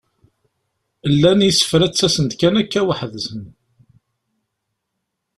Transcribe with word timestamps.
Llan 1.13 1.39
yisefra 1.45 1.87
ttasen-d 1.87 2.31
kan 2.39 2.55
akka 2.61 2.81
weḥd-sen. 2.87 3.43